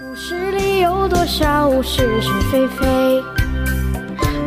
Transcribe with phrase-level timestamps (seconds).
[0.00, 3.22] 故事里有多少是是非非？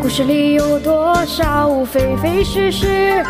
[0.02, 3.24] 故事里有多少非非是是？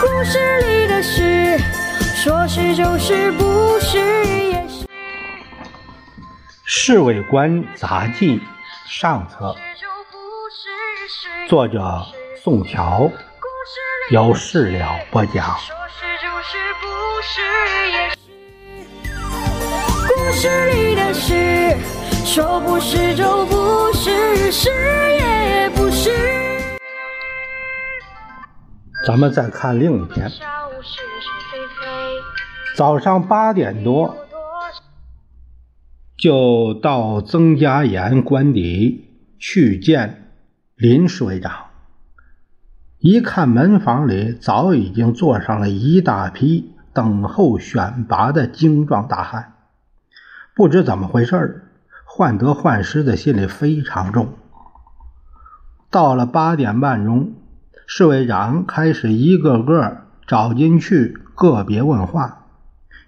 [0.00, 1.58] 故事里的事，
[2.16, 4.86] 说是就是，不是也是。
[6.64, 8.38] 《侍卫官杂记》
[8.86, 9.54] 上册，
[11.46, 12.06] 作者
[12.42, 13.10] 宋乔，
[14.10, 15.54] 由事了播讲。
[20.08, 21.74] 故事里的事，
[22.26, 26.10] 说不是就不是，是也不是。
[29.06, 30.30] 咱们再看另一篇。
[32.76, 34.18] 早上八点多，
[36.18, 40.34] 就到曾家岩官邸去见
[40.76, 41.68] 林侍卫长。
[42.98, 49.54] 一看门房里早已经坐上了一大批等候选拔的精壮大汉。
[50.58, 51.68] 不知怎么回事
[52.04, 54.34] 患得患失的心理非常重。
[55.88, 57.34] 到了八点半钟，
[57.86, 62.46] 侍卫长开始一个个找进去，个别问话。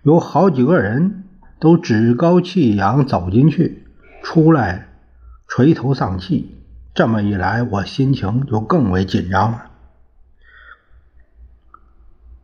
[0.03, 1.25] 有好几个人
[1.59, 3.85] 都趾高气扬走进去，
[4.23, 4.87] 出来
[5.49, 6.57] 垂头丧气。
[6.95, 9.65] 这么一来，我心情就更为紧张了。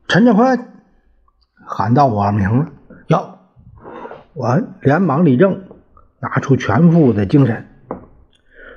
[0.09, 0.72] 陈振宽
[1.64, 2.72] 喊到我名了，
[3.06, 3.36] 哟。
[4.37, 5.65] 我连忙立正，
[6.20, 7.65] 拿出全副的精神。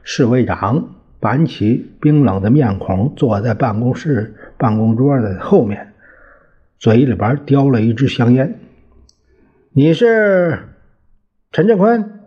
[0.03, 5.93] 侍卫长板起冰冷的面孔，坐在办公室办公桌的后面，
[6.77, 8.57] 嘴里边叼了一支香烟。
[9.73, 10.69] 你是
[11.51, 12.21] 陈振坤？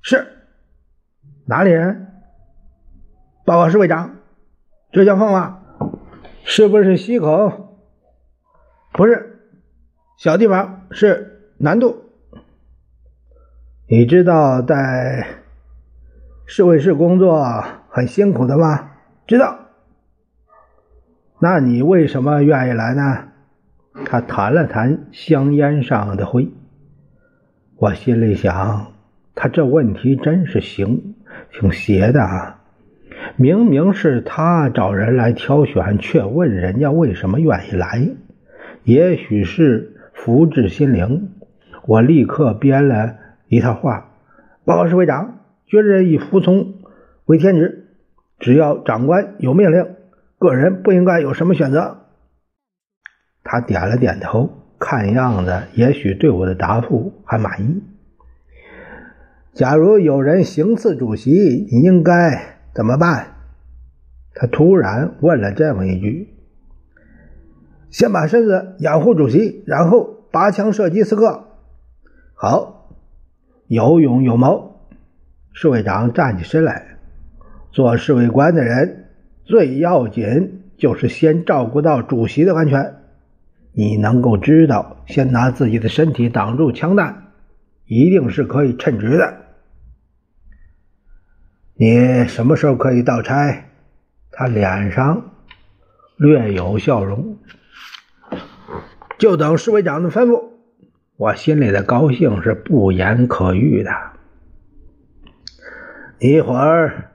[0.00, 0.26] 是。
[1.44, 2.06] 哪里人？
[3.44, 4.16] 报告侍卫长，
[4.90, 5.62] 浙江奉化。
[6.44, 7.76] 是不是西口？
[8.94, 9.38] 不是，
[10.16, 11.36] 小地方是。
[11.62, 11.94] 难度，
[13.86, 15.26] 你知道在
[16.46, 18.92] 侍卫室工作很辛苦的吗？
[19.26, 19.58] 知道。
[21.38, 23.28] 那你为什么愿意来呢？
[24.06, 26.48] 他弹了弹香烟上的灰。
[27.76, 28.92] 我心里想，
[29.34, 31.14] 他这问题真是行，
[31.52, 32.62] 挺邪的啊！
[33.36, 38.08] 明明是他找人来挑选，却问人家为什么愿意来。
[38.84, 41.34] 也许是福至心灵。
[41.90, 43.16] 我立刻编了
[43.48, 44.12] 一套话，
[44.64, 46.74] 报告侍卫长，军人以服从
[47.24, 47.96] 为天职，
[48.38, 49.96] 只要长官有命令，
[50.38, 52.02] 个人不应该有什么选择。
[53.42, 57.82] 他点了点头，看样子也许对我的答复还满意。
[59.52, 61.32] 假如有人行刺主席，
[61.72, 63.34] 你应该怎么办？
[64.36, 66.28] 他突然问了这么一句
[67.90, 71.46] ：“先把身子掩护主席，然后拔枪射击刺客。”
[72.42, 72.88] 好，
[73.66, 74.80] 有勇有谋。
[75.52, 76.96] 侍卫长站起身来，
[77.70, 79.10] 做侍卫官的人
[79.44, 82.94] 最要紧就是先照顾到主席的安全。
[83.72, 87.24] 你能够知道，先拿自己的身体挡住枪弹，
[87.84, 89.36] 一定是可以称职的。
[91.74, 93.66] 你什么时候可以到差？
[94.30, 95.32] 他脸上
[96.16, 97.36] 略有笑容，
[99.18, 100.49] 就等侍卫长的吩咐。
[101.20, 103.90] 我心里的高兴是不言可喻的。
[106.18, 107.10] 一会儿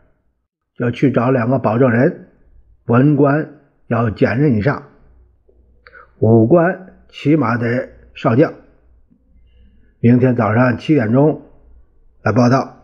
[0.76, 2.28] 就去找两个保证人，
[2.86, 3.50] 文官
[3.88, 4.84] 要检任以上，
[6.20, 8.54] 武官起码得少将。
[10.00, 11.42] 明天早上七点钟
[12.22, 12.84] 来报道，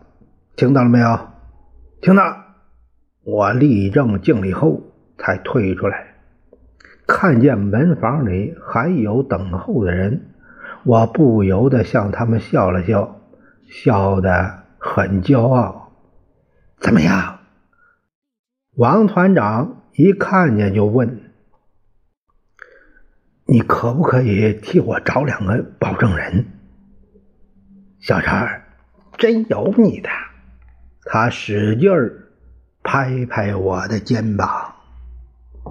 [0.56, 1.28] 听到了没有？
[2.00, 2.36] 听到。
[3.22, 4.82] 我立正敬礼后
[5.16, 6.16] 才退出来，
[7.06, 10.31] 看见门房里还有等候的人。
[10.84, 13.20] 我不由得向他们笑了笑，
[13.68, 15.92] 笑得很骄傲。
[16.78, 17.38] 怎么样？
[18.76, 21.30] 王团长一看见就问
[23.46, 26.46] ：“你可不可以替我找两个保证人？”
[28.00, 28.64] 小陈儿，
[29.18, 30.08] 真有你的！
[31.04, 32.28] 他使劲儿
[32.82, 34.74] 拍拍我的肩膀。
[35.62, 35.70] 故